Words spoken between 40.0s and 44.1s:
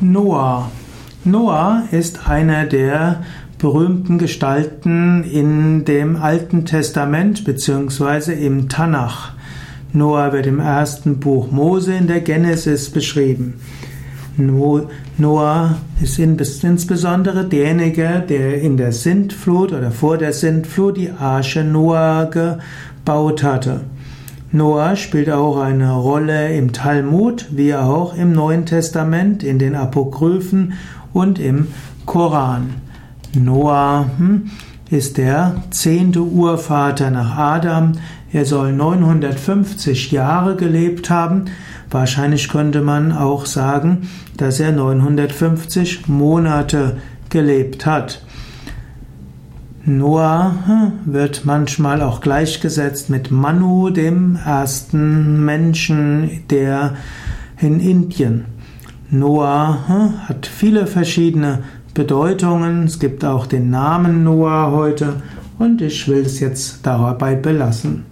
Jahre gelebt haben. Wahrscheinlich könnte man auch sagen,